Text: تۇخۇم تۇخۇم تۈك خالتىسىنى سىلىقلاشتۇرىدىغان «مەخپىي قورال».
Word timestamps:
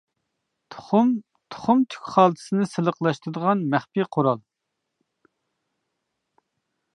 تۇخۇم 0.75 1.09
تۇخۇم 1.55 1.83
تۈك 1.93 2.07
خالتىسىنى 2.13 2.67
سىلىقلاشتۇرىدىغان 2.71 3.61
«مەخپىي 3.75 4.09
قورال». 4.17 4.43